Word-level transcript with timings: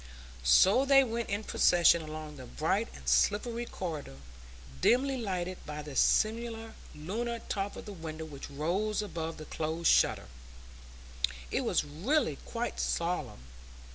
So 0.43 0.83
they 0.83 1.03
went 1.03 1.29
in 1.29 1.43
procession 1.43 2.01
along 2.01 2.37
the 2.37 2.47
bright 2.47 2.87
and 2.95 3.07
slippery 3.07 3.67
corridor, 3.67 4.17
dimly 4.81 5.15
lighted 5.15 5.59
by 5.67 5.83
the 5.83 5.95
semi 5.95 6.49
lunar 6.95 7.37
top 7.49 7.75
of 7.75 7.85
the 7.85 7.93
window 7.93 8.25
which 8.25 8.49
rose 8.49 9.03
above 9.03 9.37
the 9.37 9.45
closed 9.45 9.91
shutter; 9.91 10.25
it 11.51 11.61
was 11.61 11.83
really 11.85 12.37
quite 12.45 12.79
solemn. 12.79 13.43